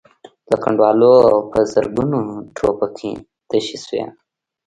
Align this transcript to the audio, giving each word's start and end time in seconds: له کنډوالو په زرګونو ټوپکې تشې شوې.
له 0.49 0.57
کنډوالو 0.63 1.13
په 1.51 1.59
زرګونو 1.71 2.19
ټوپکې 2.55 3.11
تشې 3.49 3.77
شوې. 3.85 4.03